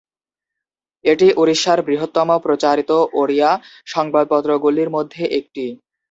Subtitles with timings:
[1.05, 3.49] এটি উড়িষ্যার বৃহত্তম প্রচারিত ওড়িয়া
[3.87, 5.65] সংবাদপত্রগুলির মধ্যে একটি।